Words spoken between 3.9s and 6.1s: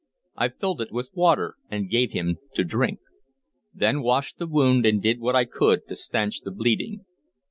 washed the wound and did what I could to